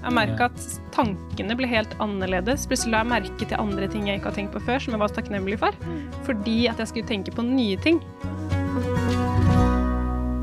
[0.00, 0.62] Jeg merka at
[0.94, 2.62] tankene ble helt annerledes.
[2.70, 5.00] Plutselig la jeg merke til andre ting jeg ikke har tenkt på før, som jeg
[5.02, 5.76] var takknemlig for.
[6.24, 7.98] Fordi at jeg skulle tenke på nye ting.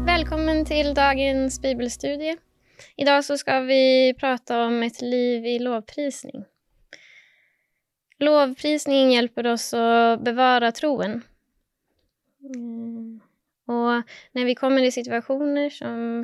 [0.05, 2.35] Velkommen til dagens bibelstudie.
[3.01, 6.45] I dag så skal vi prate om et liv i lovprisning.
[8.21, 9.87] Lovprisning hjelper oss å
[10.21, 11.23] bevare troen.
[12.45, 13.17] Mm.
[13.73, 16.21] Og når vi kommer i situasjoner som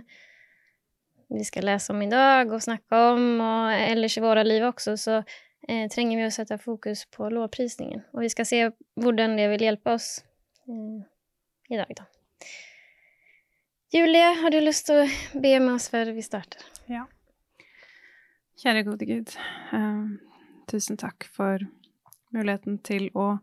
[1.29, 4.95] vi skal lese om i dag og snakke om, og ellers i våre liv også,
[4.99, 8.05] så eh, trenger vi å sette fokus på lovprisningen.
[8.13, 8.61] Og vi skal se
[8.99, 10.09] hvordan det vil hjelpe oss
[10.67, 11.03] eh,
[11.73, 12.07] i dag, da.
[13.93, 16.63] Julie, har du lyst til å be med oss før vi starter?
[16.89, 17.05] Ja.
[18.63, 19.35] Kjære gode Gud,
[19.73, 20.03] eh,
[20.71, 21.61] tusen takk for
[22.33, 23.35] muligheten til å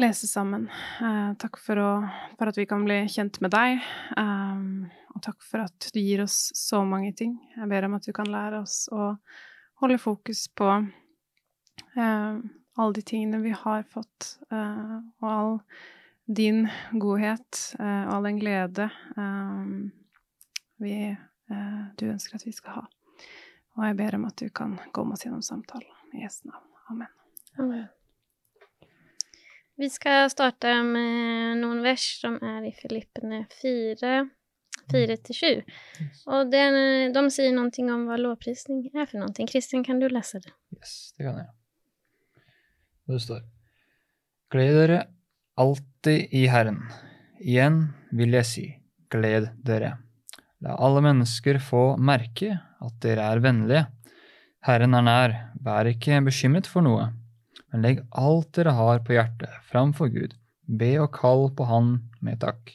[0.00, 0.68] lese sammen.
[1.00, 1.90] Eh, takk for, å,
[2.38, 3.82] for, at vi kan bli kjent med deg,
[4.16, 4.64] eh,
[5.12, 7.36] og takk for at du gir oss så mange ting.
[7.56, 9.12] Jeg ber om at du kan lære oss å
[9.82, 12.38] holde fokus på eh,
[12.72, 15.58] alle de tingene vi har fått, uh, og all
[16.24, 16.62] din
[16.96, 18.86] godhet uh, og all den glede
[20.80, 20.96] vi,
[22.00, 22.84] du ønsker at vi skal ha.
[23.76, 25.94] Og jeg ber om at du kan gå med oss gjennom samtalen.
[26.16, 26.70] I Jesu navn.
[26.90, 27.18] Amen.
[27.60, 27.90] Amen.
[29.80, 34.10] Vi skal starte med noen vers som er i Filippene 4,
[34.92, 35.62] 4-7.
[36.28, 36.76] Og den,
[37.14, 39.48] de sier noe om hva lovprisning er for noe.
[39.48, 40.52] Kristin, kan du lese det?
[40.76, 41.48] Yes, det kan jeg.
[43.08, 43.40] Det står
[44.52, 45.00] Gled dere
[45.56, 46.82] alltid i Herren.
[47.40, 47.80] Igjen
[48.12, 48.66] vil jeg si,
[49.10, 49.94] gled dere.
[50.62, 53.86] La alle mennesker få merke at dere er vennlige.
[54.68, 57.08] Herren er nær, vær ikke bekymret for noe
[57.72, 60.36] men legg alt dere har på hjertet, framfor Gud.
[60.68, 62.74] Be og kall på Han med takk.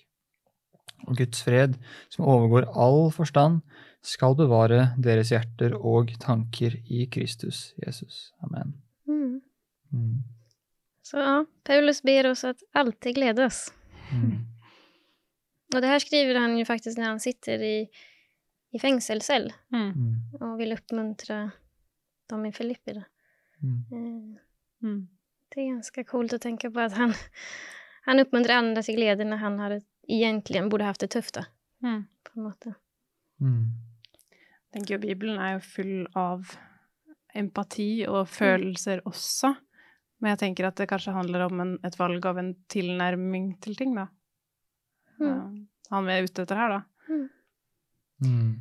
[1.08, 1.78] Og Guds fred,
[2.12, 3.62] som overgår all forstand,
[4.04, 8.32] skal bevare deres hjerter og tanker i Kristus Jesus.
[8.44, 8.74] Amen.
[9.08, 9.40] Mm.
[9.94, 10.18] Mm.
[11.06, 11.38] Så ja,
[11.68, 13.68] Paulus ber oss at alltid glede oss.
[14.12, 14.44] Mm.
[15.76, 17.78] Og det her skriver han jo faktisk når han sitter i,
[18.72, 19.90] i fengsel selv, mm.
[19.92, 20.14] Mm.
[20.40, 21.42] og vil oppmuntre
[22.32, 22.96] dem i Filippi.
[23.60, 24.38] Mm.
[24.84, 25.08] Mm.
[25.54, 27.14] Det er ganske kult å tenke på at han,
[28.08, 29.78] han oppmuntrer andre til glede når han har,
[30.08, 31.42] egentlig burde hatt det tøft.
[31.84, 32.06] Mm.
[32.28, 32.74] På en måte.
[33.44, 33.64] Mm.
[34.32, 36.52] Jeg tenker jo Bibelen er jo full av
[37.38, 38.34] empati og mm.
[38.34, 39.54] følelser også.
[40.18, 43.78] Men jeg tenker at det kanskje handler om en, et valg av en tilnærming til
[43.78, 44.08] ting, da.
[45.22, 45.68] Mm.
[45.94, 46.80] Han er ute etter her, da.
[47.08, 47.28] Mm.
[48.26, 48.56] mm.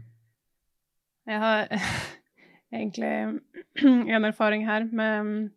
[1.26, 1.72] Jeg har
[2.76, 3.40] egentlig
[4.16, 5.50] en erfaring her med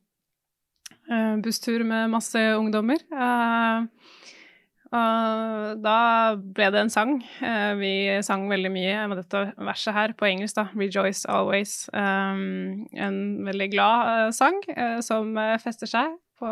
[1.44, 3.02] busstur med masse ungdommer.
[3.10, 3.86] Eh,
[4.90, 5.98] og da
[6.42, 7.12] ble det en sang.
[7.46, 7.94] Eh, vi
[8.26, 10.68] sang veldig mye med dette verset her på engelsk, da.
[10.74, 11.90] 'Rejoice Always'.
[11.94, 14.62] En veldig glad sang
[15.06, 16.50] som fester seg på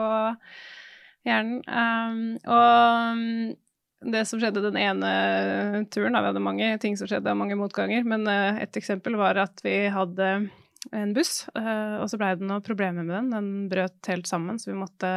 [1.26, 2.38] hjernen.
[2.46, 7.58] Og det som skjedde den ene turen, da vi hadde mange ting som skjedde, mange
[7.58, 10.50] motganger, men et eksempel var at vi hadde
[10.96, 13.32] en buss, uh, og så blei det noen problemer med den.
[13.34, 15.12] Den brøt helt sammen, så vi måtte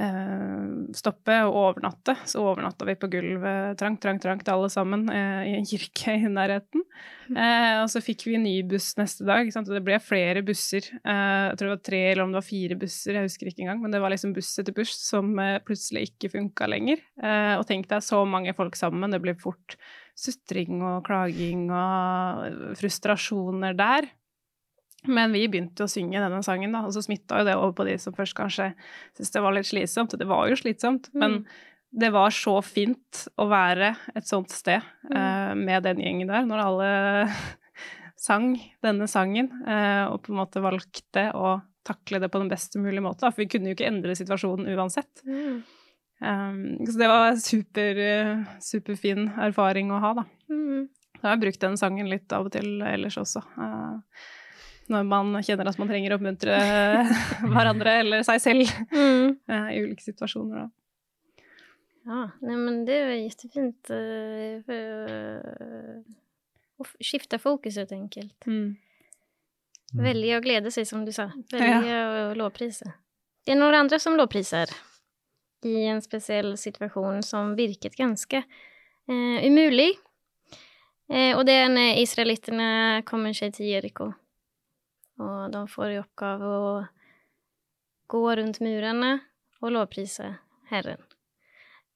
[0.00, 2.14] uh, stoppe og overnatte.
[2.28, 6.30] Så overnatta vi på gulvet trangt, trangt, trangt alle sammen uh, i en kirke i
[6.30, 6.84] nærheten.
[7.30, 10.88] og så fikk vi en ny buss neste dag, og det ble flere busser.
[10.90, 13.84] jeg tror det var tre eller om det var fire busser, jeg husker ikke engang,
[13.84, 15.30] men det var liksom buss etter buss som
[15.62, 17.04] plutselig ikke funka lenger.
[17.22, 19.78] og tenk deg så mange folk sammen, det ble fort
[20.18, 24.10] sutring og klaging og frustrasjoner der.
[25.08, 27.86] Men vi begynte å synge denne sangen, da, og så smitta jo det over på
[27.88, 28.70] de som først kanskje
[29.14, 30.12] syntes det var litt slitsomt.
[30.12, 31.22] Og det var jo slitsomt, mm.
[31.22, 31.38] men
[31.90, 35.16] det var så fint å være et sånt sted mm.
[35.16, 36.90] uh, med den gjengen der, når alle
[38.28, 38.52] sang
[38.84, 43.02] denne sangen, uh, og på en måte valgte å takle det på den beste mulige
[43.04, 43.24] måte.
[43.24, 45.24] Da, for vi kunne jo ikke endre situasjonen uansett.
[45.24, 45.62] Mm.
[46.20, 50.26] Um, så det var super, uh, superfin erfaring å ha, da.
[50.52, 50.90] Mm.
[51.22, 53.40] har jeg brukt den sangen litt av og til ellers også.
[53.56, 54.28] Uh,
[54.90, 56.58] når man kjenner at man trenger å oppmuntre
[57.52, 59.26] hverandre eller seg selv mm.
[59.74, 60.66] i ulike situasjoner.
[60.66, 60.68] Da.
[62.10, 64.00] Ja, nei, men det er jo kjempefint å
[66.80, 68.46] skifte skifta fokus helt enkelt.
[68.48, 68.76] Mm.
[70.00, 71.28] Velge å glede seg, som du sa.
[71.52, 72.04] Velge ja.
[72.30, 72.86] å lovprise.
[73.44, 74.70] Det er noen andre som lovpriser
[75.66, 79.92] i en spesiell situasjon som virket ganske eh, umulig.
[81.10, 82.68] Eh, og det er når israelittene
[83.08, 84.12] kommer seg til Jeriko.
[85.20, 86.72] Og de får i oppgave å
[88.10, 89.12] gå rundt murene
[89.60, 90.32] og lovprise
[90.70, 91.02] Herren.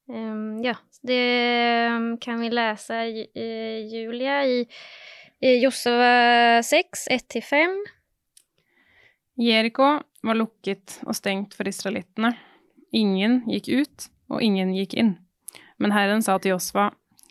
[0.04, 3.00] Um, ja, det kan vi lese,
[3.32, 7.78] uh, Julia, i Josua 6, 1-5.
[9.40, 9.88] Jeriko
[10.22, 12.34] var lukket og stengt for israelittene.
[12.94, 15.16] Ingen gikk ut, og ingen gikk inn.
[15.82, 16.90] Men Herren sa til Josva,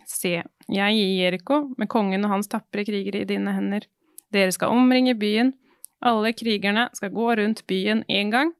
[0.10, 3.88] se, jeg gir Jeriko med kongen og hans tapre krigere i dine hender.
[4.34, 5.54] Dere skal omringe byen.
[6.04, 8.52] Alle krigerne skal gå rundt byen én gang.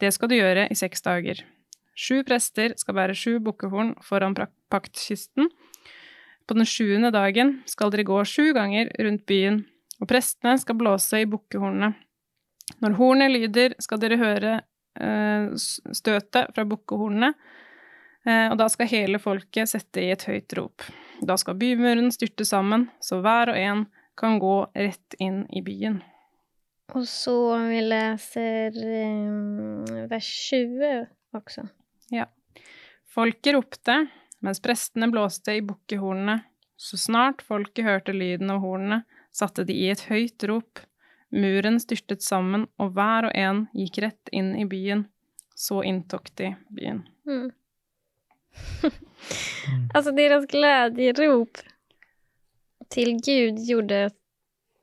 [0.00, 1.40] Det skal du gjøre i seks dager.
[1.96, 4.36] Sju prester skal bære sju bukkehorn foran
[4.72, 5.48] paktkisten.
[6.46, 9.62] På den sjuende dagen skal dere gå sju ganger rundt byen,
[10.00, 11.94] og prestene skal blåse i bukkehornene.
[12.82, 14.54] Når hornet lyder, skal dere høre
[15.00, 15.48] eh,
[15.96, 17.32] støtet fra bukkehornene,
[18.26, 20.88] eh, og da skal hele folket sette i et høyt rop.
[21.22, 23.86] Da skal bymuren styrte sammen, så hver og en
[24.18, 26.02] kan gå rett inn i byen.
[26.92, 27.36] Og så
[27.70, 31.06] vi leser um, vers 20
[31.36, 31.64] også.
[32.12, 32.26] Ja.
[33.12, 33.96] Folket ropte
[34.42, 36.40] mens prestene blåste i bukkehornene.
[36.76, 40.82] Så snart folket hørte lyden av hornene, satte de i et høyt rop.
[41.32, 45.06] Muren styrtet sammen, og hver og en gikk rett inn i byen.
[45.54, 47.04] Så inntok de byen.
[47.28, 47.52] Mm.
[49.94, 51.62] altså, deres glädjerop
[52.92, 54.08] til Gud gjorde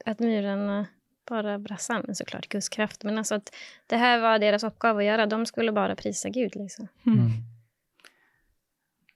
[0.07, 0.87] at muren
[1.29, 3.05] bare brast men så klart, Guds kraft.
[3.07, 3.53] Men altså at
[3.91, 5.29] det her var deres oppgave å gjøre.
[5.29, 6.89] De skulle bare prise Gud, liksom.
[7.05, 7.23] Mm.
[7.23, 7.39] mm.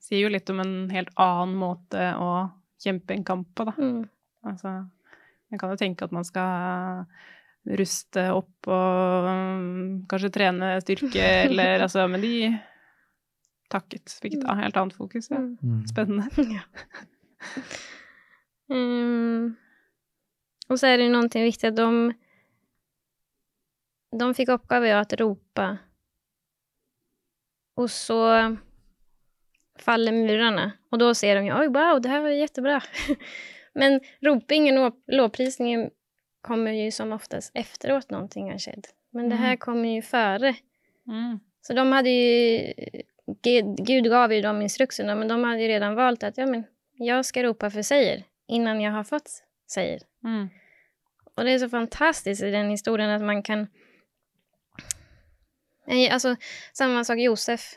[0.03, 2.31] Sier jo litt om en helt annen måte å
[2.83, 3.73] kjempe en kamp på, da.
[3.79, 4.03] Mm.
[4.43, 4.81] Altså
[5.53, 7.05] jeg kan jo tenke at man skal
[7.77, 12.35] ruste opp og um, kanskje trene styrke, eller altså Men de
[13.73, 14.17] takket.
[14.21, 15.29] Fikk et helt annet fokus.
[15.31, 15.41] Ja.
[15.41, 15.57] Mm.
[15.61, 15.83] mm.
[15.93, 16.25] Spennende.
[16.57, 16.63] Ja.
[18.71, 19.55] um,
[20.73, 21.89] og så er det jo noe viktig at de
[24.13, 25.63] De fikk oppgave å rope,
[27.81, 28.19] og så
[29.81, 32.79] faller murene, og da ser de jo Oi, wow, det her var jättebra.
[33.79, 35.89] Men ropingen og lovprisningen
[36.43, 38.87] kommer ju som oftast efteråt någonting har skjedd.
[39.11, 39.57] Men det her mm.
[39.57, 40.55] kommer ju före.
[41.07, 41.39] Mm.
[41.61, 42.73] Så de hade ju,
[43.77, 47.25] Gud gav ju dem instruktionerna, men de hade ju redan valt att ja, men jag
[47.25, 50.01] ska ropa för seger innan jag har fått seger.
[50.23, 50.49] Mm.
[51.35, 53.67] Och det er så fantastisk i den historien at man kan...
[55.87, 56.35] Altså,
[56.73, 57.73] samme sak Josef,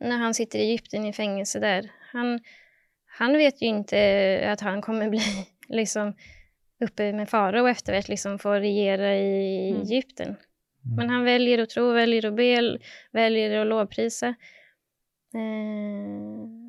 [0.00, 1.90] Når han sitter i Egypten i fengsel der.
[2.12, 2.38] Han,
[3.18, 4.00] han vet jo ikke
[4.50, 5.22] at han kommer bli
[5.68, 6.14] liksom
[6.82, 9.80] oppe med farao hvert liksom få regjere i mm.
[9.82, 10.36] Egypten.
[10.86, 10.96] Mm.
[10.96, 12.50] Men han velger å tro, velger å be,
[13.14, 14.34] velger å lovprise.
[15.36, 16.65] Eh,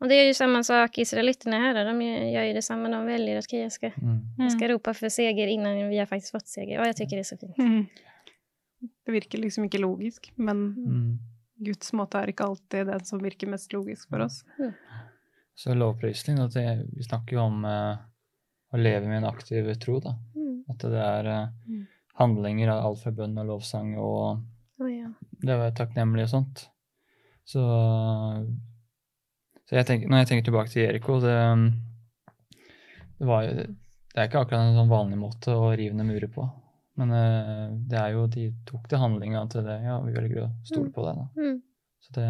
[0.00, 3.52] och det är ju samma sak israeliterna här, de gör ju detsamma, de väljer att
[3.52, 4.20] jag ska, mm.
[4.38, 6.80] jag ska ropa för seger innan vi har faktiskt fått seger.
[6.80, 7.58] Och jag tycker det är så fint.
[7.58, 7.86] Mm.
[9.06, 11.18] Det virker liksom ikke logisk, men mm.
[11.66, 14.44] Guds måte er ikke alltid den som virker mest logisk for oss.
[14.58, 14.72] Mm.
[15.58, 17.96] Så lovprisning, at det, vi snakker jo om uh,
[18.70, 20.14] å leve med en aktiv tro, da.
[20.36, 20.60] Mm.
[20.70, 21.80] At det er uh,
[22.20, 24.22] handlinger av alt fra bønn og lovsang og
[24.78, 25.10] oh, ja.
[25.42, 26.64] det å være takknemlig og sånt.
[27.48, 27.64] Så,
[29.68, 31.36] så jeg tenker, når jeg tenker tilbake til Eriko, det,
[33.18, 36.46] det var Det er ikke akkurat en sånn vanlig måte å rive ned murer på.
[36.98, 39.76] Men uh, det er jo, de tok til handlinga til det.
[39.84, 40.94] Ja, vi velger å stole mm.
[40.96, 41.12] på det.
[41.20, 41.26] da.
[41.36, 41.58] Mm.
[42.02, 42.28] Så det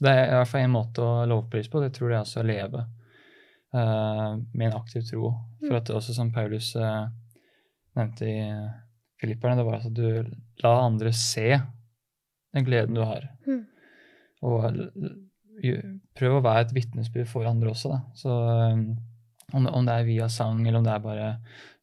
[0.00, 1.80] så det er i hvert fall en måte å lovprise på.
[1.84, 2.84] Det tror jeg også å leve
[3.76, 5.34] uh, med en aktiv tro.
[5.60, 5.76] For mm.
[5.76, 7.02] at det også som Paulus uh,
[7.98, 8.38] nevnte i
[9.20, 10.30] Filipperne, det var at du
[10.64, 13.28] la andre se den gleden du har.
[13.44, 13.66] Mm.
[14.48, 14.64] Og
[16.16, 18.00] prøv å være et vitnesbyrd for andre også, da.
[18.16, 18.84] Så um,
[19.52, 21.30] om, det, om, det, er via sang, eller om det er bare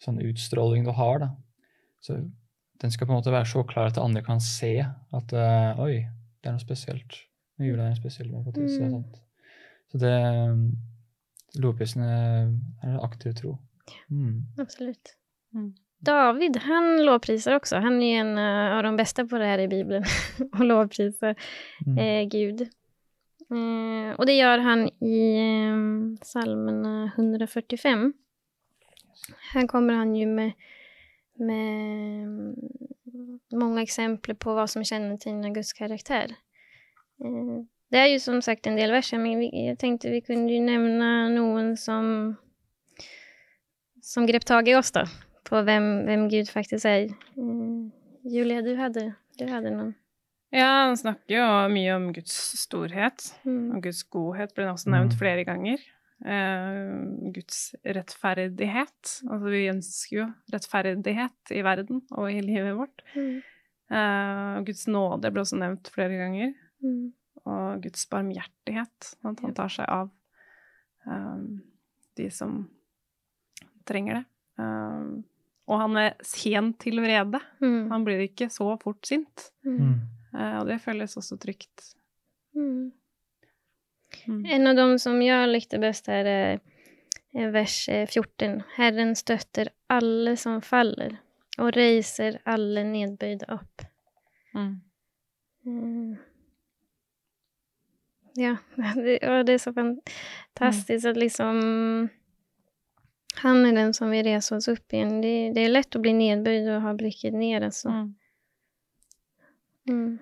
[0.03, 1.31] sånn utstråling du har, da.
[2.03, 2.19] Så
[2.81, 6.05] den skal på en måte være så klar at andre kan se at uh, oi,
[6.41, 7.23] det er noe spesielt
[7.57, 9.17] Jula er en spesiell måte sånt.
[9.89, 10.13] Så det
[11.57, 12.51] Lovprisen er
[12.85, 13.55] en aktiv tro.
[14.13, 14.43] Mm.
[14.61, 15.15] Absolutt.
[15.55, 15.71] Mm.
[16.05, 17.79] David han lovpriser også.
[17.81, 20.05] Han er en av de beste på det her i Bibelen.
[20.57, 21.97] Å lovprise mm.
[21.97, 22.67] eh, Gud.
[23.47, 25.77] Eh, og det gjør han i eh,
[26.27, 26.81] salmen
[27.15, 28.09] 145.
[29.53, 30.51] Her kommer han jo med,
[31.39, 32.55] med
[33.55, 36.35] mange eksempler på hva som kjennetegner Guds karakter.
[37.23, 37.55] Eh,
[37.91, 41.11] det er jo som sagt en del verser, men jeg tenkte vi kunne jo nevne
[41.31, 42.35] noen som
[44.07, 45.03] som grep tak i oss, da.
[45.47, 47.09] På hvem, hvem Gud faktisk er.
[47.35, 47.87] Uh,
[48.23, 49.03] Julia, du hadde,
[49.39, 49.95] du hadde, noen?
[50.55, 53.25] Ja, han snakker jo mye om Guds storhet.
[53.43, 53.75] Mm.
[53.75, 55.19] Og Guds godhet ble også nevnt mm.
[55.19, 55.83] flere ganger.
[56.23, 59.13] Uh, Guds rettferdighet.
[59.27, 63.03] Altså, vi ønsker jo rettferdighet i verden og i livet vårt.
[63.17, 63.35] Mm.
[63.91, 66.55] Uh, Guds nåde ble også nevnt flere ganger.
[66.83, 67.11] Mm.
[67.47, 69.13] Og Guds barmhjertighet.
[69.27, 70.11] At han tar seg av
[71.07, 71.59] um,
[72.17, 72.61] de som
[73.87, 74.27] trenger det.
[74.57, 75.25] Um,
[75.67, 77.41] og han er sen til vrede.
[77.59, 77.89] Mm.
[77.91, 79.49] Han blir ikke så fort sint.
[79.67, 79.99] Mm.
[80.33, 81.91] Uh, og det føles også trygt.
[82.55, 82.91] Mm.
[84.27, 84.41] Mm.
[84.45, 86.59] En av dem som jeg likte best er
[87.37, 88.63] er vers eh, 14.
[88.75, 91.19] Herren støtter alle som faller,
[91.57, 93.85] og reiser alle nedbøyde opp.
[94.55, 94.73] Mm.
[95.65, 96.15] Mm.
[98.37, 98.55] Ja,
[98.95, 102.09] det, og det er så fantastisk at liksom
[103.37, 105.19] Han er den som vil reise oss opp igjen.
[105.21, 107.91] Det, det er lett å bli nedbøyd og ha blikket ned, altså.
[107.93, 108.07] Mm.
[109.89, 110.17] Mm.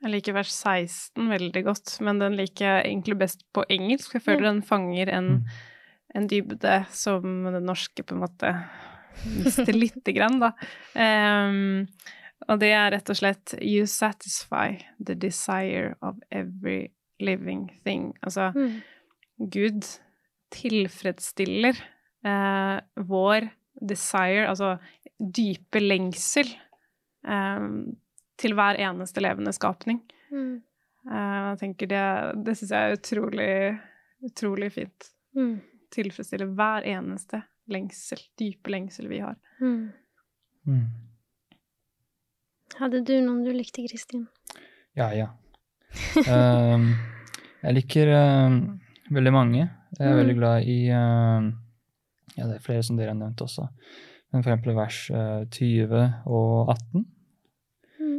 [0.00, 4.14] Jeg liker vers 16 veldig godt, men den liker jeg egentlig best på engelsk.
[4.16, 5.28] Jeg føler den fanger en,
[6.16, 8.54] en dybde som den norske på en måte
[9.36, 10.54] mister lite grann, da.
[10.96, 11.84] Um,
[12.48, 18.14] og det er rett og slett You satisfy the desire of every living thing.
[18.22, 18.80] Altså, Mm.
[19.40, 19.86] Gud
[20.52, 21.76] tilfredsstiller
[22.24, 23.46] eh, vår
[23.80, 24.74] desire, altså
[25.16, 26.50] dype lengsel,
[27.24, 27.68] eh,
[28.40, 30.00] til hver eneste levende skapning.
[30.32, 30.62] Mm.
[31.10, 32.04] Eh, jeg tenker det
[32.46, 33.52] det syns jeg er utrolig,
[34.30, 35.10] utrolig fint.
[35.36, 35.54] Mm.
[35.92, 39.36] Tilfredsstille hver eneste lengsel, dype lengsel vi har.
[39.60, 39.90] Mm.
[40.66, 40.86] Mm.
[42.80, 44.26] Hadde du noen du likte, Kristin?
[44.98, 45.28] Ja, ja.
[46.30, 46.86] um,
[47.62, 48.60] jeg liker um,
[49.12, 49.66] veldig mange.
[49.98, 50.20] Jeg er Mm.
[50.20, 51.48] veldig glad i um,
[52.38, 53.66] Ja, det er flere som dere har nevnt også.
[54.32, 57.04] Men for eksempel vers uh, 20 og 18.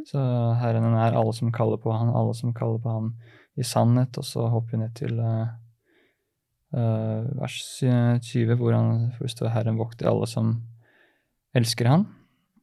[0.02, 0.08] Mm.
[0.10, 0.22] Så
[0.62, 3.12] Herren er nær alle som kaller på han, alle som kaller på han
[3.60, 4.18] i sannhet.
[4.18, 5.52] Og så hopper vi ned til uh,
[6.76, 10.56] uh, vers 20, hvor, han, hvor det står Herren vokter alle som
[11.58, 12.08] elsker han.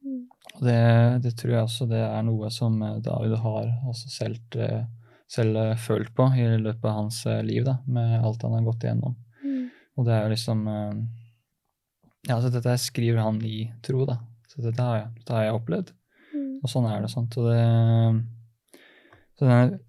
[0.03, 0.25] Mm.
[0.55, 0.81] Og det,
[1.27, 4.55] det tror jeg også det er noe som eh, David har også selv,
[5.29, 9.13] selv følt på i løpet av hans liv, da, med alt han har gått igjennom.
[9.43, 9.67] Mm.
[9.95, 10.65] Og det er jo liksom
[12.27, 14.17] Ja, så dette skriver han i tro, da.
[14.49, 15.93] Så dette har jeg, dette har jeg opplevd.
[16.59, 16.63] Mm.
[16.63, 17.11] Og sånn er det.
[17.13, 17.37] sant?
[17.39, 18.81] Og det,
[19.39, 19.79] så denne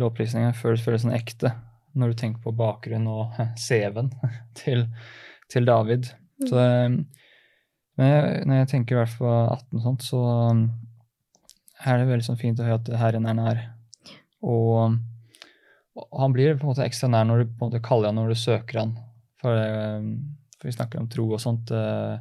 [0.00, 1.52] lovprisningen føles, føles sånn ekte
[1.98, 4.12] når du tenker på bakgrunnen og CV-en
[4.60, 4.86] til,
[5.52, 6.12] til David.
[6.46, 6.68] Så det,
[8.00, 10.20] men jeg, når jeg tenker i hvert fall på 18 og sånt, så
[10.54, 10.64] um,
[11.84, 13.62] er det veldig sånn fint å høre at Herren er nær.
[14.40, 14.96] Og,
[15.98, 18.16] og han blir på en måte ekstra nær når du på en måte kaller han
[18.16, 18.94] når du søker han.
[19.42, 20.14] For, um,
[20.56, 21.68] for vi snakker om tro og sånt.
[21.68, 22.20] Det,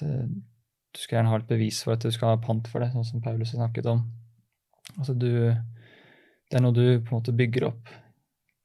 [0.00, 0.14] det,
[0.90, 3.06] du skal gjerne ha et bevis for at du skal ha pant for det, sånn
[3.06, 4.00] som Paulus har snakket om.
[4.98, 5.28] Altså du,
[6.50, 7.92] det er noe du på en måte bygger opp.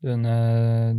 [0.01, 0.97] Du, ønsker,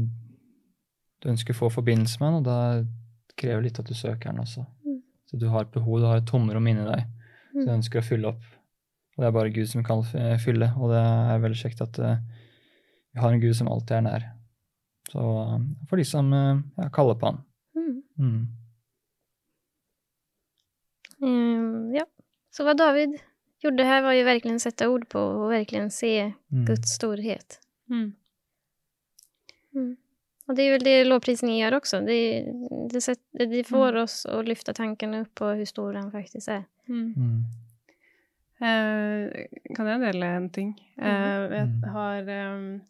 [1.22, 4.42] du ønsker å få forbindelse med den, og da krever litt at du søker den
[4.44, 4.64] også.
[4.86, 5.00] Mm.
[5.26, 7.76] Så du har et behov, du har et tomrom inni deg som du Mm.
[7.78, 8.42] ønsker å fylle opp.
[9.16, 10.02] Og det er bare Gud som kan
[10.42, 12.18] fylle, og det er veldig kjekt at eh,
[13.14, 14.26] vi har en Gud som alltid er nær.
[15.08, 17.38] Så eh, for de som eh, ja, kaller på han.
[17.74, 18.02] Mm.
[18.20, 18.42] Mm.
[21.22, 22.06] Ehm, ja.
[22.50, 23.18] Så vad David
[23.58, 26.64] gjorde här var ju verkligen sätta ord på och verkligen se Mm.
[26.64, 27.60] Guds storhet.
[27.90, 28.12] Mm.
[29.74, 29.96] Mm.
[30.46, 32.00] Och det är väl det lovprisningen gör också.
[32.00, 32.52] Det,
[32.90, 34.02] det, sätt, det får Mm.
[34.02, 36.64] oss att lyfta tankarna upp på hur stor han faktiskt är.
[36.88, 37.14] Mm.
[37.16, 37.44] Mm.
[38.58, 39.30] Eh,
[39.76, 40.92] kan jeg dele en ting?
[40.98, 41.92] Uh, jeg har...
[41.92, 42.80] har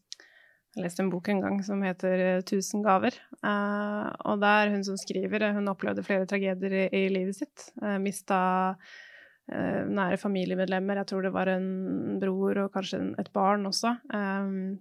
[0.76, 3.16] eh, leste en bok en gang som heter eh, 'Tusen gaver'.
[3.42, 5.42] Eh, og det er hun som skriver.
[5.42, 7.70] eh, Hun opplevde flere tragedier i, livet sitt.
[7.82, 8.76] Uh, Mista
[9.50, 10.96] eh, nære familiemedlemmer.
[10.96, 13.96] Jeg tror det var en bror og kanskje et barn også.
[14.12, 14.76] Eh,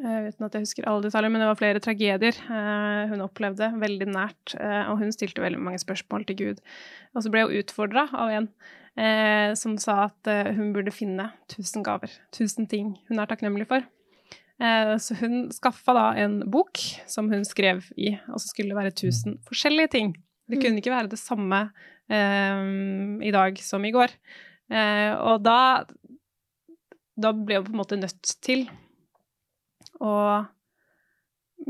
[0.00, 3.72] eh, uten at jeg husker alle detaljer, men det var flere tragedier eh, hun opplevde
[3.80, 4.54] veldig nært.
[4.58, 6.60] eh, og hun stilte veldig mange spørsmål til Gud.
[7.14, 8.48] Og så ble hun utfordra av en
[8.96, 13.66] eh, som sa at eh, hun burde finne tusen gaver, tusen ting hun er takknemlig
[13.66, 13.82] for.
[14.60, 18.76] Eh, så hun skaffa da en bok som hun skrev i, og så skulle det
[18.76, 20.12] være tusen forskjellige ting.
[20.50, 20.62] Det Mm.
[20.62, 21.70] kunne ikke være det samme
[22.10, 22.62] eh,
[23.26, 24.10] i dag som i går.
[24.70, 25.84] Eh, og da,
[27.16, 28.68] da ble hun på en måte nødt til
[30.00, 30.46] å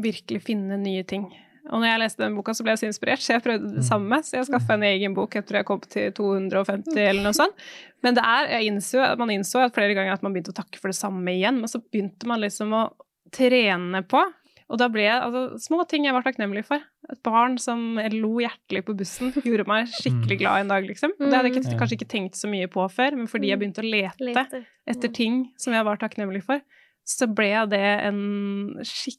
[0.00, 1.28] virkelig finne nye ting.
[1.68, 3.82] Og når jeg leste den boka, så ble jeg så inspirert, så jeg prøvde det
[3.84, 3.88] Mm.
[3.90, 4.16] samme.
[4.24, 5.34] Så jeg skaffa en egen bok.
[5.34, 7.54] Jeg tror jeg kom til 250 eller noe sånt.
[8.02, 10.78] Men det er, jeg innså, man innså at flere ganger at man begynte å takke
[10.80, 11.60] for det samme igjen.
[11.60, 12.92] Men så begynte man liksom å
[13.30, 14.24] trene på.
[14.70, 16.80] Og da ble jeg altså, små ting jeg var takknemlig for.
[17.10, 20.38] Et barn som lo hjertelig på bussen, gjorde meg skikkelig Mm.
[20.38, 21.10] glad en dag, liksom.
[21.18, 21.78] Det hadde jeg Mm.
[21.78, 25.50] kanskje ikke tenkt så mye på før, men fordi jeg begynte å lete etter ting
[25.58, 26.60] som jeg var takknemlig for,
[27.04, 29.18] så ble det en skikkelig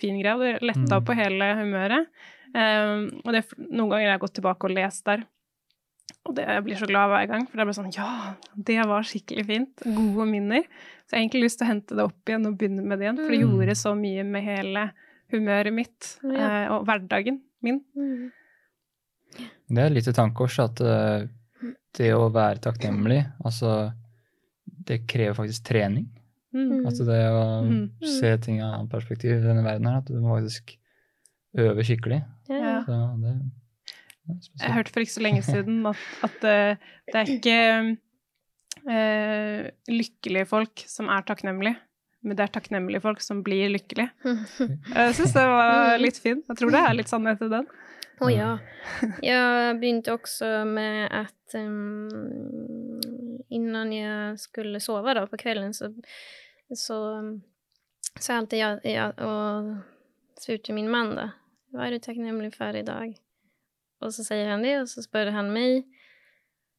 [0.00, 0.38] fin greie.
[0.38, 1.04] Det letta Mm.
[1.04, 2.06] på hele humøret.
[2.54, 5.24] Um, og det, noen ganger har jeg gått tilbake og lest der,
[6.26, 8.86] og det, jeg blir så glad hver gang, for det er bare sånn Ja, det
[8.86, 9.74] var skikkelig fint.
[9.84, 10.62] Gode minner.
[11.06, 13.04] Så jeg har egentlig lyst til å hente det opp igjen og begynne med det
[13.08, 13.50] igjen, for det Mm.
[13.58, 14.92] gjorde så mye med hele
[15.32, 16.68] humøret mitt Ja.
[16.70, 17.80] uh, og hverdagen min.
[17.96, 18.30] Mm.
[19.68, 21.26] Det er litt i tankekors at uh,
[21.98, 23.92] det å være takknemlig, altså
[24.86, 26.06] det krever faktisk trening.
[26.54, 26.84] Mm.
[26.86, 27.84] Altså det å mm.
[28.06, 30.76] se ting i annet perspektiv i denne verden her, at du må faktisk
[31.58, 32.22] øve skikkelig.
[32.50, 32.80] Ja.
[32.86, 33.34] Så det,
[34.62, 37.56] jeg hørte for ikke så lenge siden at, at uh, det er ikke
[38.88, 41.76] uh, lykkelige folk som er takknemlige,
[42.24, 44.14] men det er takknemlige folk som blir lykkelige.
[44.94, 46.46] Jeg syns det var litt fint.
[46.48, 47.68] Jeg tror det er litt sannhet i den.
[48.14, 48.52] Å oh, ja.
[49.26, 53.00] Jeg begynte også med at um,
[53.50, 55.90] innan jeg skulle sove da, på kvelden, så,
[56.72, 56.98] så
[58.20, 59.74] sa alltid jeg, jeg og
[60.40, 61.28] spurte min mann da,
[61.74, 63.14] hva er du takknemlig for i dag?
[64.04, 65.84] Og så sier han det, og så spør han meg.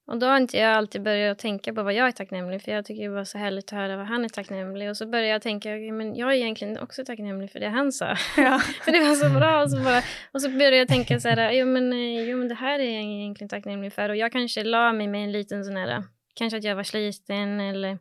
[0.08, 2.72] Och då har inte jag alltid börjat tänka på vad jag är tacknämlig för.
[2.72, 4.90] Jag tycker det var så härligt att höra vad han är tacknämlig.
[4.90, 7.92] Och så började jag tänka, okay, men jag är egentligen också tacknämlig för det han
[7.92, 8.18] sa.
[8.38, 8.60] Ja.
[8.84, 9.64] för det var så bra.
[9.64, 10.02] Och så, bara,
[10.32, 12.94] och så började jag tänka så här, jo men, eh, jo men det här är
[12.94, 14.10] jag egentligen tacknämlig för.
[14.10, 17.60] Och jag kanske la mig med en liten sån här, kanske att jag var sliten
[17.60, 17.98] eller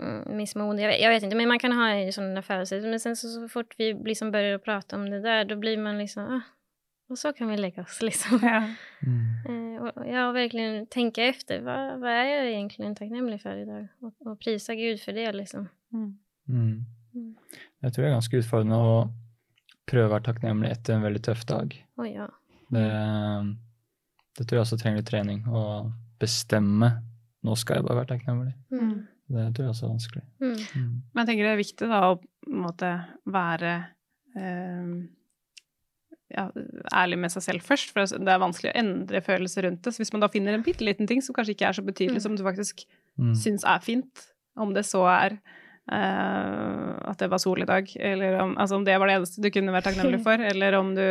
[0.00, 0.82] mm, missmodig.
[0.82, 2.80] Jag, jag, vet inte, men man kan ha sådana födelser.
[2.80, 5.98] Men sen så, så fort vi liksom börjar prata om det där, då blir man
[5.98, 6.40] liksom, ah,
[7.08, 8.38] och så kan vi lägga oss liksom.
[8.42, 8.68] Ja.
[9.46, 9.82] Mm.
[9.82, 13.88] och jag verkligen tänka efter, vad, vad är jag egentligen tacknämlig för idag?
[14.00, 15.68] Och, och prisa Gud för det liksom.
[15.92, 16.18] Mm.
[16.48, 16.84] Mm.
[17.80, 18.94] Jag Jeg tror det er ganske utfordrende å
[19.86, 21.74] prøve å være takknemlig etter en veldig tøff dag.
[22.00, 22.26] Oh, ja.
[22.72, 22.86] det,
[24.38, 25.44] det, tror jeg også trenger litt trening.
[25.46, 26.90] Å bestemme
[27.44, 28.54] nå skal jeg bare være takknemlig.
[28.72, 29.04] Mm.
[29.34, 30.24] Det tror jeg også er vanskelig.
[30.40, 30.94] Mm.
[31.12, 32.14] Men jeg tenker det er viktig da å
[32.64, 32.90] måte,
[33.34, 33.74] være
[34.38, 34.94] eh,
[36.34, 36.46] ja,
[36.94, 39.94] ærlig med seg selv først, for det er vanskelig å endre følelser rundt det.
[39.94, 42.20] Så hvis man da finner en bitte liten ting som kanskje ikke er så betydelig,
[42.20, 42.24] mm.
[42.26, 42.86] som du faktisk
[43.20, 43.34] mm.
[43.40, 44.24] syns er fint,
[44.60, 48.86] om det så er eh, at det var sol i dag, eller om, altså om
[48.86, 51.06] det var det eneste du kunne være takknemlig for, eller om du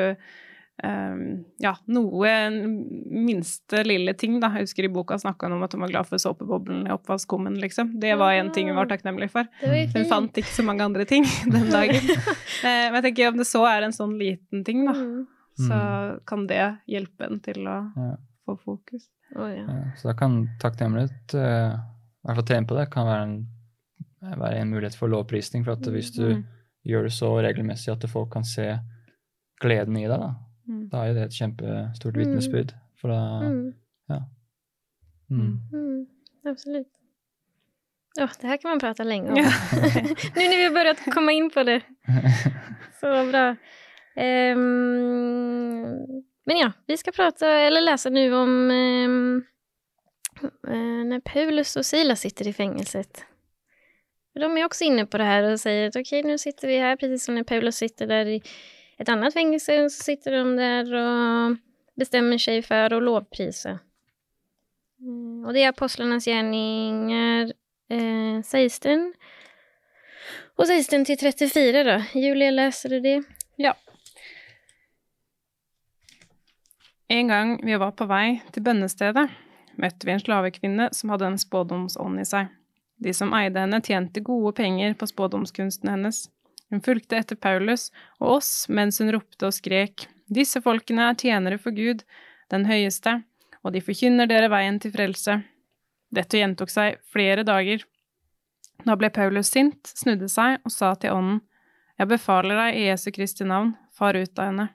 [0.82, 4.50] Um, ja, noe minste lille ting, da.
[4.58, 7.60] Jeg husker i boka snakka hun om at hun var glad for såpeboblen i oppvaskkummen,
[7.62, 7.93] liksom.
[8.02, 9.47] Det var en ting hun var takknemlig for.
[9.62, 12.10] Hun fant ikke så mange andre ting den dagen.
[12.10, 15.26] uh, men jeg tenker om det så er en sånn liten ting, da, mm.
[15.67, 15.82] så
[16.30, 18.13] kan det hjelpe en til å ja.
[18.47, 19.06] få fokus.
[19.38, 19.65] Oh, ja.
[19.67, 23.38] Ja, så da kan takknemlighet, uh, i hvert fall trene på det, kan være en,
[24.41, 25.67] være en mulighet for lovprisning.
[25.67, 26.41] For at hvis du mm.
[26.89, 28.71] gjør det så regelmessig at folk kan se
[29.62, 30.34] gleden i deg, da,
[30.67, 30.89] Mm.
[30.91, 32.73] Da er jo det et kjempestort vitnesbyrd.
[32.99, 33.63] For da mm.
[34.10, 34.19] Ja.
[35.30, 35.56] Mm.
[35.71, 36.06] mm.
[36.45, 36.91] Absolutt.
[38.15, 39.38] Ja, det her kan man prate lenge om.
[39.38, 39.52] Ja.
[40.36, 41.80] nu når vi har å komme inn på det.
[42.99, 43.47] Så bra.
[44.13, 44.62] Um,
[46.45, 49.41] men ja, vi skal prate, eller lese nu om um,
[51.10, 53.23] når Paulus og Silas sitter i fengselet.
[54.34, 56.97] De er også inne på det her og sier at ok, nå sitter vi her,
[56.99, 58.39] precis som når Paulus sitter der i
[59.04, 61.58] ett annat fängelse så sitter de där och
[61.96, 63.80] bestämmer sig för att lovprisa.
[65.00, 67.54] Mm, och det är Apostlarnas gärningar
[67.89, 69.13] eh, 16.
[70.56, 72.20] Och 16 till 34 då.
[72.20, 73.24] Julia, läser du det?
[73.56, 73.76] Ja.
[77.08, 79.30] En gang vi var på vei til bønnestedet,
[79.78, 82.48] møtte vi en slavekvinne som hadde en spådomsånd i seg.
[83.04, 86.24] De som eide henne, tjente gode penger på spådomskunsten hennes.
[86.73, 91.59] Hun fulgte etter Paulus og oss mens hun ropte og skrek, Disse folkene er tjenere
[91.62, 92.03] for Gud,
[92.49, 93.19] den høyeste,
[93.62, 95.41] og de forkynner dere veien til frelse.
[96.13, 97.83] Dette gjentok seg flere dager.
[98.88, 101.41] Da ble Paulus sint, snudde seg og sa til ånden,
[101.99, 104.67] Jeg befaler deg i Jesu Kristi navn, far ut av henne.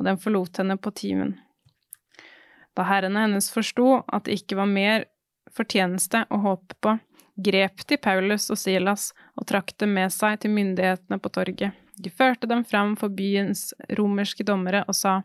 [0.00, 1.36] Og den forlot henne på timen.
[2.74, 5.06] Da herrene hennes forsto at det ikke var mer
[5.56, 6.96] fortjeneste å håpe på,
[7.40, 11.76] grep de Paulus og Silas og trakk dem med seg til myndighetene på torget.
[12.00, 15.20] De førte dem fram for byens romerske dommere og sa,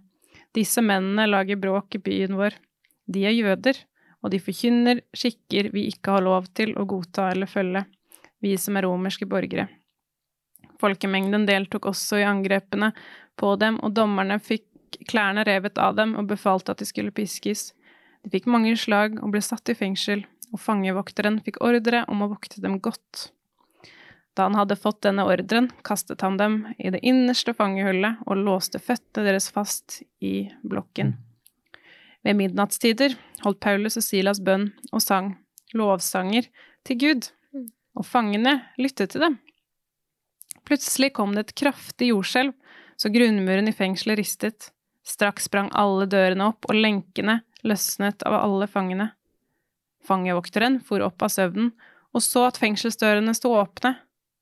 [0.56, 2.56] disse mennene lager bråk i byen vår.
[3.08, 3.78] De er jøder,
[4.24, 7.86] og de forkynner skikker vi ikke har lov til å godta eller følge,
[8.42, 9.68] vi som er romerske borgere.
[10.82, 12.92] Folkemengden deltok også i angrepene
[13.40, 17.70] på dem, og dommerne fikk klærne revet av dem og befalte at de skulle piskes.
[18.26, 22.30] De fikk mange slag og ble satt i fengsel og fangevokteren fikk ordre om å
[22.32, 23.28] vokte dem godt.
[24.36, 28.82] Da han hadde fått denne ordren, kastet han dem i det innerste fangehullet og låste
[28.82, 31.14] føttene deres fast i blokken.
[32.26, 33.14] Ved midnattstider
[33.46, 35.36] holdt Paulus og Silas bønn og sang
[35.78, 36.50] lovsanger
[36.88, 37.30] til Gud,
[37.96, 39.38] og fangene lyttet til dem.
[40.66, 42.56] Plutselig kom det et kraftig jordskjelv,
[42.98, 44.72] så grunnmuren i fengselet ristet.
[45.06, 49.10] Straks sprang alle dørene opp, og lenkene løsnet av alle fangene.
[50.06, 51.74] Fangevokteren for opp av søvnen
[52.16, 53.96] og så at fengselsdørene sto åpne.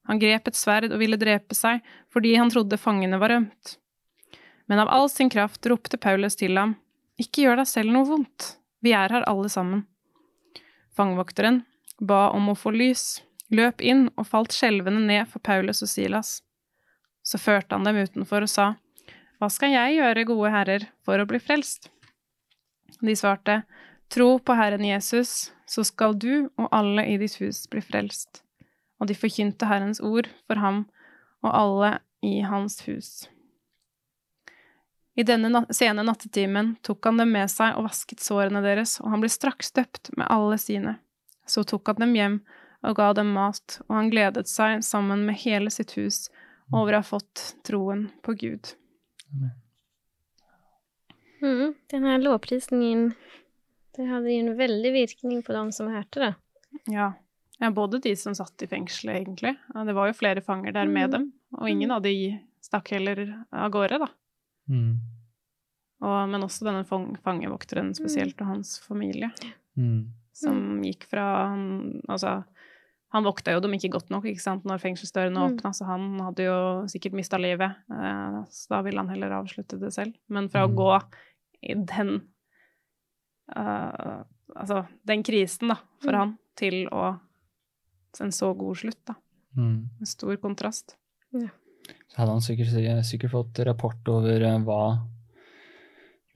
[0.09, 1.81] Han grep et sverd og ville drepe seg
[2.13, 3.77] fordi han trodde fangene var rømt.
[4.69, 6.77] Men av all sin kraft ropte Paulus til ham,
[7.17, 9.85] Ikke gjør deg selv noe vondt, vi er her alle sammen.
[10.97, 11.61] Fangevokteren
[12.01, 13.21] ba om å få lys,
[13.53, 16.41] løp inn og falt skjelvende ned for Paulus og Silas.
[17.23, 18.73] Så førte han dem utenfor og sa,
[19.37, 21.91] Hva skal jeg gjøre, gode herrer, for å bli frelst?
[23.01, 23.63] De svarte,
[24.13, 28.43] Tro på Herren Jesus, så skal du og alle i ditt hus bli frelst.
[29.01, 30.83] Og de forkynte Herrens ord for ham
[31.41, 33.25] og alle i hans hus.
[35.15, 39.21] I denne sene nattetimen tok han dem med seg og vasket sårene deres, og han
[39.21, 40.95] ble straks døpt med alle sine.
[41.45, 42.39] Så tok han dem hjem
[42.83, 46.27] og ga dem mat, og han gledet seg sammen med hele sitt hus
[46.73, 48.73] over å ha fått troen på Gud.
[51.43, 53.11] Mm, den her lovprisningen,
[53.97, 56.33] det hadde jo en veldig virkning på dem som hørte det.
[56.89, 57.11] Ja.
[57.59, 57.71] ja.
[57.71, 59.55] både de som satt i fengselet, egentlig.
[59.87, 61.15] Det var jo flere fanger der med mm.
[61.17, 61.95] dem, og ingen mm.
[61.97, 62.15] av de
[62.63, 64.09] stakk heller av gårde, da.
[64.71, 64.95] Mm.
[66.03, 69.29] Og, men også denne fangevokteren spesielt, og hans familie.
[69.79, 70.11] Mm.
[70.33, 72.41] Som gikk fra han, Altså,
[73.13, 75.45] han vokta jo dem ikke godt nok ikke sant, når fengselsdørene mm.
[75.45, 76.57] åpna, så han hadde jo
[76.91, 77.77] sikkert mista livet.
[77.93, 80.17] Eh, så da ville han heller avslutte det selv.
[80.33, 80.77] Men fra å mm.
[80.79, 80.89] gå
[81.63, 82.15] i den
[83.55, 84.21] uh,
[84.53, 86.19] Altså den krisen, da, for mm.
[86.19, 87.15] han, til å
[88.21, 89.15] En så god slutt, da.
[89.57, 89.77] Mm.
[89.97, 90.93] En stor kontrast.
[91.33, 91.49] Ja
[92.13, 94.81] så hadde han sikkert, sikkert fått rapport over eh, hva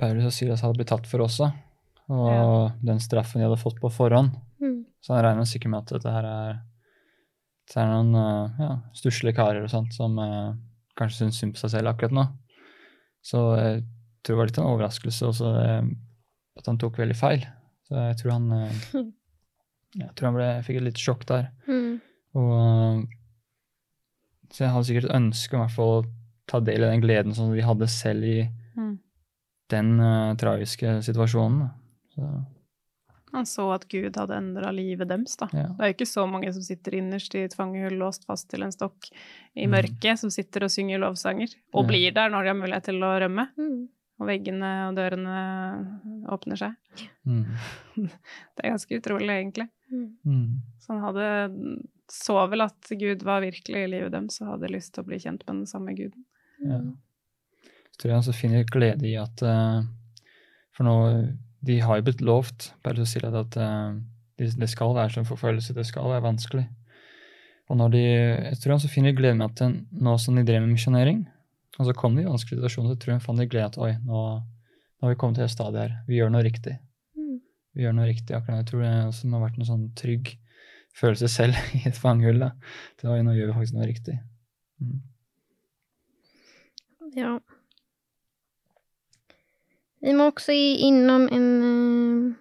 [0.01, 1.49] Paulus og Silas hadde blitt tatt for også,
[2.13, 2.47] og ja.
[2.85, 4.35] den straffen de hadde fått på forhånd.
[4.61, 4.79] Mm.
[5.01, 6.57] Så han regner sikkert med at dette her er
[7.67, 10.53] det er noen uh, ja, stusslige karer og sånt som uh,
[10.95, 12.23] kanskje syns synd på seg selv akkurat nå.
[13.25, 13.81] Så jeg
[14.27, 15.87] tror det var litt en overraskelse også uh,
[16.59, 17.45] at han tok veldig feil.
[17.87, 18.51] Så jeg tror han
[20.03, 21.49] jeg tror han ble, fikk et lite sjokk der.
[21.69, 21.97] Mm.
[22.37, 23.07] Og
[24.53, 25.89] så jeg hadde sikkert et ønske om å
[26.47, 28.37] ta del i den gleden som de hadde selv i
[28.77, 28.93] mm.
[29.73, 31.67] den uh, tragiske situasjonen.
[32.15, 32.29] Så.
[33.33, 35.49] Han så at Gud hadde endra livet deres, da.
[35.51, 35.67] Ja.
[35.75, 38.63] Det er jo ikke så mange som sitter innerst i et fangehull låst fast til
[38.63, 39.73] en stokk i mm.
[39.75, 40.21] mørket, mm.
[40.23, 41.87] som sitter og synger lovsanger, og ja.
[41.91, 43.49] blir der når de har mulighet til å rømme.
[43.59, 43.77] Mm.
[44.17, 45.39] Og veggene og dørene
[46.33, 47.03] åpner seg.
[47.29, 47.43] Mm.
[48.57, 49.67] Det er ganske utrolig, egentlig.
[49.93, 50.63] Mm.
[50.81, 51.27] Så han hadde
[52.11, 55.19] så vel at Gud var virkelig i livet deres og hadde lyst til å bli
[55.21, 56.23] kjent med den samme guden.
[56.63, 56.79] Ja.
[57.67, 59.81] Jeg tror jeg så finner glede i at uh,
[60.73, 60.95] For nå
[61.65, 63.97] De har jo blitt lovt bare å si at uh,
[64.37, 66.67] det skal være som forfølgelse, det skal være vanskelig.
[67.67, 70.45] Og når de, jeg tror han så finner glede med at den, nå som de
[70.45, 71.25] drev med misjonering,
[71.77, 73.91] og så kom vi i vanskelige situasjoner, så tror jeg hun fant glede at oi,
[74.01, 75.97] nå, nå, har vi kommet til et stadiet her.
[76.07, 76.77] Vi gjør noe riktig.
[77.17, 77.35] Mm.
[77.77, 78.63] Vi gjør noe riktig akkurat.
[78.63, 80.31] Jeg tror det også må ha vært en sånn trygg
[80.97, 82.41] følelse selv i et fangehull.
[82.47, 82.49] da.
[82.97, 84.17] Det oi, nå gjør vi faktisk noe riktig.
[84.81, 84.97] Mm.
[87.17, 87.35] Ja.
[90.05, 92.33] Vi må også innom en uh,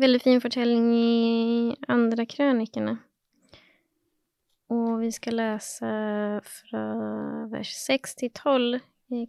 [0.00, 2.98] veldig fin fortelling i andre krønikene.
[4.68, 5.90] Og vi skal lese
[6.44, 6.82] fra
[7.52, 8.80] vers 6 til 12.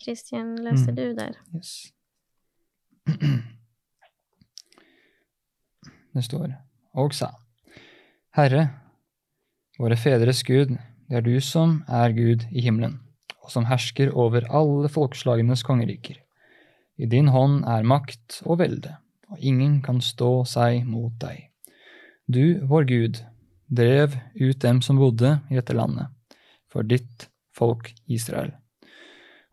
[0.03, 0.95] Kristian, leser mm.
[0.97, 1.37] du der?
[1.55, 1.93] Yes.
[6.13, 6.51] Det står
[6.97, 7.29] Og sa
[8.35, 8.65] Herre,
[9.79, 10.73] våre fedres Gud,
[11.09, 12.99] det er du som er Gud i himmelen,
[13.41, 16.19] og som hersker over alle folkeslagenes kongeriker.
[16.99, 18.97] I din hånd er makt og velde,
[19.31, 21.47] og ingen kan stå seg mot deg.
[22.27, 23.21] Du, vår Gud,
[23.69, 26.09] drev ut dem som bodde i dette landet,
[26.71, 28.51] for ditt folk Israel.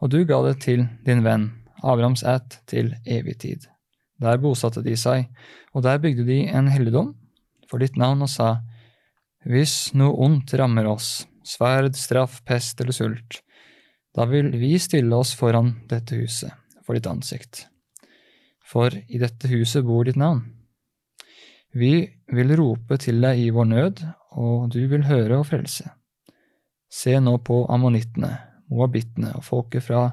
[0.00, 1.50] Og du ga det til din venn
[1.82, 3.66] Abrahams ætt til evig tid.
[4.20, 5.28] Der bosatte de seg,
[5.76, 7.12] og der bygde de en helligdom
[7.70, 8.60] for ditt navn og sa,
[9.46, 13.42] Hvis noe ondt rammer oss, sverd, straff, pest eller sult,
[14.16, 16.50] da vil vi stille oss foran dette huset,
[16.82, 17.66] for ditt ansikt.
[18.66, 20.55] For i dette huset bor ditt navn.
[21.76, 21.94] Vi
[22.32, 24.02] vil rope til deg i vår nød,
[24.40, 25.90] og du vil høre og frelse.
[26.88, 28.30] Se nå på ammonittene,
[28.72, 30.06] moabittene og folket fra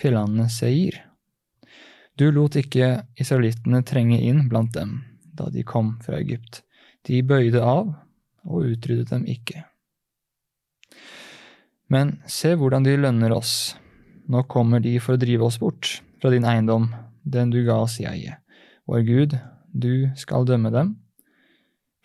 [0.00, 0.98] fjelllandene Seir.
[2.20, 4.98] Du lot ikke israelittene trenge inn blant dem
[5.40, 6.60] da de kom fra Egypt.
[7.08, 7.94] De bøyde av
[8.44, 9.62] og utryddet dem ikke.
[11.88, 13.54] Men se hvordan de lønner oss.
[14.28, 16.90] Nå kommer de for å drive oss bort fra din eiendom,
[17.24, 18.36] den du ga oss i eie.
[18.84, 19.38] Vår Gud,
[19.72, 20.94] du skal dømme dem,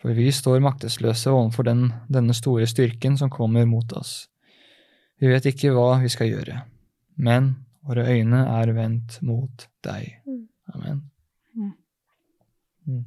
[0.02, 4.28] for vi står maktesløse overfor den, denne store styrken som kommer mot oss.
[5.20, 6.60] Vi vet ikke hva vi skal gjøre,
[7.16, 7.54] men
[7.86, 10.18] våre øyne er vendt mot deg.
[10.26, 10.42] Mm.
[10.74, 11.04] Amen.
[11.54, 11.72] Mm.
[12.86, 13.04] Mm.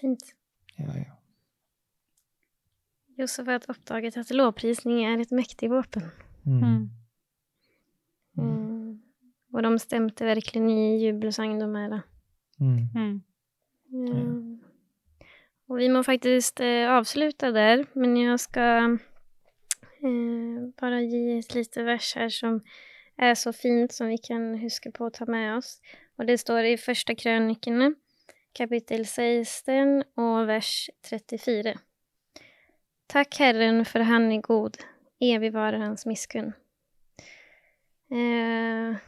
[0.00, 0.32] Fint.
[0.78, 1.12] Ja, ja.
[3.20, 6.08] Josefat oppdaget at lovprisning er et mektig våpen.
[6.44, 6.90] Mm.
[8.34, 8.42] Mm.
[8.42, 9.62] mm.
[9.62, 12.02] de stemte virkelig i jubelsang, de här.
[12.60, 12.88] Mm.
[12.94, 13.22] Mm.
[13.94, 14.58] Mm.
[15.68, 18.98] Och vi må faktisk eh, avsluta der men jeg skal
[20.02, 22.58] eh, bare gi et lite vers her som
[23.18, 25.78] er så fint som vi kan huske på å ta med oss.
[26.18, 27.92] Og det står i Første krønikene,
[28.58, 31.76] kapittel 16 og vers 34.
[33.14, 34.80] Takk Herren for han er god,
[35.22, 36.50] evig varer hans miskunn.
[38.10, 38.98] Eh,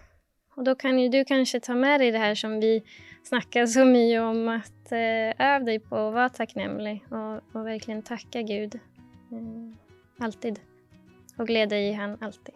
[0.57, 2.79] og da kan jo du kanskje ta med deg det her som vi
[3.27, 8.43] snackar så mye om, att eh, dig på å være takknemlig og och verkligen tacka
[8.43, 8.79] Gud.
[9.33, 9.75] Mm,
[10.21, 10.61] alltid.
[11.39, 12.55] glede deg i han alltid.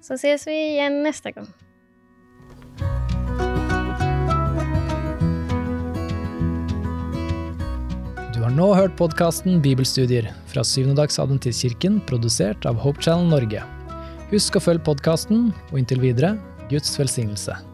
[0.00, 1.48] Så ses vi igjen neste gang.
[8.32, 13.62] Du har nå hørt podkasten Bibelstudier fra Syvendedagsadventistkirken, produsert av Hope Channel Norge.
[14.32, 16.34] Husk å følge podkasten, og inntil videre
[16.72, 17.71] Guds velsignelse.